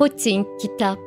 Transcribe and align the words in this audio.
Putin 0.00 0.46
Kitap 0.60 0.98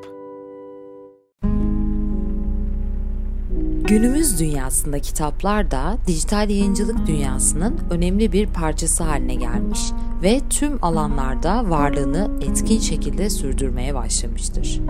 Günümüz 3.87 4.39
dünyasında 4.39 4.99
kitaplar 4.99 5.71
da 5.71 5.97
dijital 6.07 6.49
yayıncılık 6.49 7.07
dünyasının 7.07 7.79
önemli 7.89 8.31
bir 8.31 8.47
parçası 8.47 9.03
haline 9.03 9.35
gelmiş 9.35 9.79
ve 10.23 10.41
tüm 10.49 10.83
alanlarda 10.83 11.69
varlığını 11.69 12.31
etkin 12.41 12.79
şekilde 12.79 13.29
sürdürmeye 13.29 13.95
başlamıştır. 13.95 14.81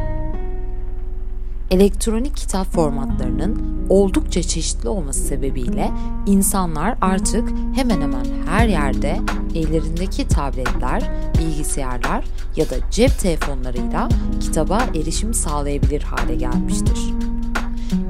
Elektronik 1.72 2.35
kitap 2.35 2.68
formatlarının 2.68 3.73
oldukça 3.90 4.42
çeşitli 4.42 4.90
olması 4.90 5.20
sebebiyle 5.20 5.91
insanlar 6.26 6.98
artık 7.02 7.50
hemen 7.76 8.02
hemen 8.02 8.26
her 8.48 8.68
yerde 8.68 9.20
ellerindeki 9.55 10.28
tabletler, 10.28 11.12
bilgisayarlar 11.40 12.26
ya 12.55 12.70
da 12.70 12.76
cep 12.91 13.20
telefonlarıyla 13.20 14.10
kitaba 14.40 14.84
erişim 14.96 15.34
sağlayabilir 15.34 16.02
hale 16.02 16.36
gelmiştir. 16.36 17.14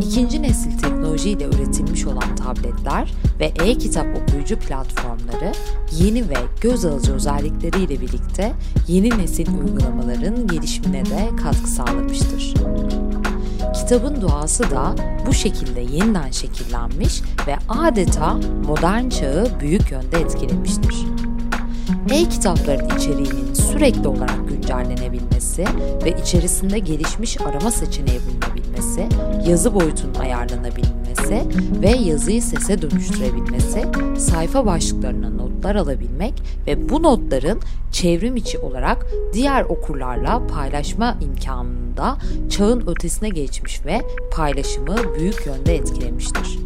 İkinci 0.02 0.42
nesil 0.42 0.78
teknolojiyle 0.78 1.46
üretilmiş 1.46 2.06
olan 2.06 2.36
tabletler 2.36 3.14
ve 3.40 3.46
e-kitap 3.46 4.06
okuyucu 4.22 4.60
platformları 4.60 5.52
yeni 5.92 6.30
ve 6.30 6.36
göz 6.62 6.86
alıcı 6.86 7.14
özellikleriyle 7.14 8.02
birlikte 8.02 8.54
yeni 8.88 9.10
nesil 9.10 9.48
uygulamaların 9.48 10.48
gelişimine 10.48 11.06
de 11.06 11.30
katkı 11.44 11.70
sağlamıştır. 11.70 12.54
Kitabın 13.84 14.22
doğası 14.22 14.72
da 14.72 14.96
bu 15.28 15.34
şekilde 15.34 15.82
yeniden 15.82 16.32
şekillenmiş 16.32 17.22
ve 17.48 17.56
adeta 17.70 18.34
modern 18.68 19.10
çağı 19.10 19.60
büyük 19.60 19.92
yönde 19.92 20.20
etkilemiştir. 20.20 21.06
E-kitapların 22.10 22.98
içeriğinin 22.98 23.54
sürekli 23.54 24.08
olarak 24.08 24.50
güncellenebilmesi 24.50 25.66
ve 26.06 26.22
içerisinde 26.22 26.80
gelişmiş 26.80 27.42
arama 27.42 27.72
seçeneği 27.72 28.20
bulunabilmesi, 28.28 29.08
yazı 29.50 29.74
boyutunun 29.74 30.16
ayarlanabilmesi 30.16 31.03
ve 31.82 31.90
yazıyı 31.90 32.42
sese 32.42 32.82
dönüştürebilmesi, 32.82 33.86
sayfa 34.18 34.66
başlıklarına 34.66 35.30
notlar 35.30 35.76
alabilmek 35.76 36.34
ve 36.68 36.90
bu 36.90 37.04
notların 37.04 37.60
çevrim 37.92 38.36
içi 38.36 38.60
olarak 38.60 39.06
diğer 39.34 39.64
okurlarla 39.64 40.48
paylaşma 40.48 41.18
imkanında 41.22 42.18
çağın 42.50 42.88
ötesine 42.88 43.30
geçmiş 43.30 43.86
ve 43.86 44.02
paylaşımı 44.36 44.96
büyük 45.20 45.46
yönde 45.46 45.76
etkilemiştir. 45.76 46.60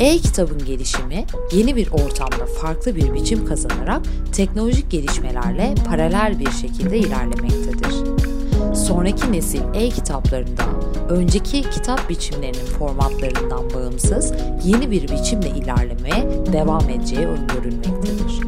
E-kitabın 0.00 0.64
gelişimi 0.64 1.24
yeni 1.52 1.76
bir 1.76 1.90
ortamda 1.90 2.46
farklı 2.60 2.96
bir 2.96 3.14
biçim 3.14 3.46
kazanarak 3.46 4.02
teknolojik 4.32 4.90
gelişmelerle 4.90 5.74
paralel 5.88 6.38
bir 6.38 6.50
şekilde 6.50 6.98
ilerlemektedir. 6.98 7.85
Sonraki 8.76 9.32
nesil 9.32 9.60
e-kitaplarında 9.74 10.62
önceki 11.08 11.62
kitap 11.70 12.08
biçimlerinin 12.08 12.66
formatlarından 12.66 13.74
bağımsız 13.74 14.32
yeni 14.64 14.90
bir 14.90 15.02
biçimle 15.08 15.48
ilerlemeye 15.48 16.28
devam 16.52 16.90
edeceği 16.90 17.26
öngörülmektedir. 17.26 18.40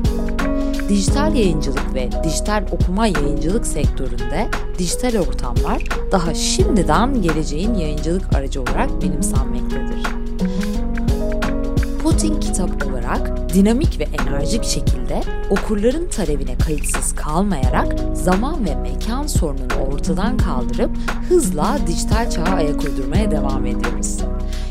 Dijital 0.88 1.34
yayıncılık 1.34 1.94
ve 1.94 2.08
dijital 2.24 2.64
okuma 2.70 3.06
yayıncılık 3.06 3.66
sektöründe 3.66 4.48
dijital 4.78 5.18
ortamlar 5.18 5.82
daha 6.12 6.34
şimdiden 6.34 7.22
geleceğin 7.22 7.74
yayıncılık 7.74 8.34
aracı 8.36 8.62
olarak 8.62 9.02
benimsenmektedir. 9.02 10.02
Putin 12.18 12.40
kitap 12.40 12.86
olarak 12.86 13.54
dinamik 13.54 14.00
ve 14.00 14.04
enerjik 14.22 14.64
şekilde 14.64 15.22
okurların 15.50 16.08
talebine 16.08 16.58
kayıtsız 16.58 17.14
kalmayarak 17.14 17.96
zaman 18.12 18.64
ve 18.64 18.74
mekan 18.74 19.26
sorununu 19.26 19.74
ortadan 19.92 20.36
kaldırıp 20.36 20.90
hızla 21.28 21.78
dijital 21.86 22.30
çağa 22.30 22.44
ayak 22.44 22.84
uydurmaya 22.84 23.30
devam 23.30 23.66
ediyoruz. 23.66 24.18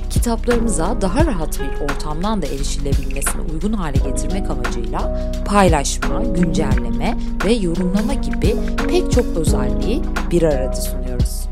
Kitaplarımıza 0.09 1.01
daha 1.01 1.25
rahat 1.25 1.59
bir 1.59 1.81
ortamdan 1.81 2.41
da 2.41 2.45
erişilebilmesine 2.45 3.41
uygun 3.53 3.73
hale 3.73 3.97
getirmek 3.97 4.49
amacıyla 4.49 5.31
paylaşma, 5.45 6.23
güncelleme 6.23 7.17
ve 7.45 7.53
yorumlama 7.53 8.13
gibi 8.13 8.55
pek 8.89 9.11
çok 9.11 9.25
özelliği 9.25 10.01
bir 10.31 10.43
arada 10.43 10.75
sunuyoruz. 10.75 11.47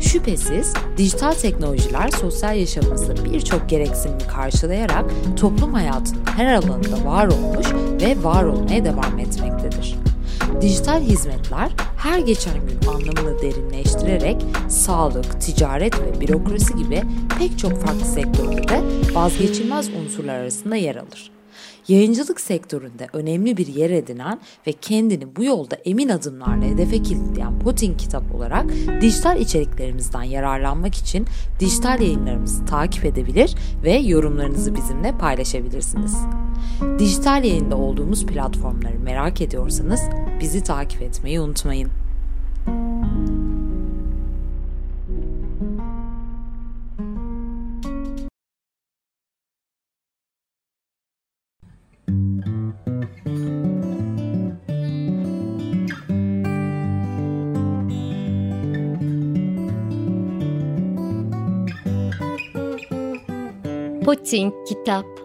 Şüphesiz 0.00 0.74
dijital 0.96 1.32
teknolojiler 1.32 2.08
sosyal 2.08 2.56
yaşamımızda 2.56 3.24
birçok 3.24 3.68
gereksinimi 3.68 4.26
karşılayarak 4.26 5.04
toplum 5.40 5.74
hayatının 5.74 6.24
her 6.36 6.54
alanında 6.54 7.04
var 7.04 7.26
olmuş 7.26 7.66
ve 8.02 8.24
var 8.24 8.44
olmaya 8.44 8.84
devam 8.84 9.18
etmektedir. 9.18 10.09
Dijital 10.60 11.00
hizmetler 11.00 11.70
her 11.96 12.18
geçen 12.18 12.54
gün 12.66 12.88
anlamını 12.88 13.42
derinleştirerek 13.42 14.36
sağlık, 14.68 15.40
ticaret 15.40 16.00
ve 16.00 16.20
bürokrasi 16.20 16.74
gibi 16.76 17.02
pek 17.38 17.58
çok 17.58 17.82
farklı 17.86 18.04
sektörde 18.04 18.68
de 18.68 18.82
vazgeçilmez 19.14 19.88
unsurlar 19.88 20.34
arasında 20.34 20.76
yer 20.76 20.96
alır. 20.96 21.39
Yayıncılık 21.90 22.40
sektöründe 22.40 23.06
önemli 23.12 23.56
bir 23.56 23.66
yer 23.66 23.90
edinen 23.90 24.40
ve 24.66 24.72
kendini 24.72 25.36
bu 25.36 25.44
yolda 25.44 25.74
emin 25.84 26.08
adımlarla 26.08 26.64
hedefe 26.64 27.02
kilitleyen 27.02 27.58
Putin 27.58 27.96
kitap 27.96 28.34
olarak 28.34 28.66
dijital 29.00 29.40
içeriklerimizden 29.40 30.22
yararlanmak 30.22 30.94
için 30.94 31.26
dijital 31.60 32.00
yayınlarımızı 32.00 32.64
takip 32.64 33.04
edebilir 33.04 33.54
ve 33.82 33.92
yorumlarınızı 33.92 34.74
bizimle 34.74 35.18
paylaşabilirsiniz. 35.18 36.16
Dijital 36.98 37.44
yayında 37.44 37.76
olduğumuz 37.76 38.26
platformları 38.26 38.98
merak 38.98 39.40
ediyorsanız 39.40 40.00
bizi 40.40 40.62
takip 40.62 41.02
etmeyi 41.02 41.40
unutmayın. 41.40 41.90
Putin 64.00 64.52
Kitap 64.66 65.19